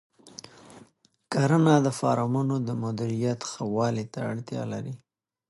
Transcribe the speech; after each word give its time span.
کرنه 1.33 1.75
د 1.85 1.87
فارمونو 1.99 2.55
د 2.67 2.69
مدیریت 2.83 3.39
ښه 3.51 3.63
والي 3.75 4.05
ته 4.13 4.19
اړتیا 4.31 4.63
لري. 4.73 4.93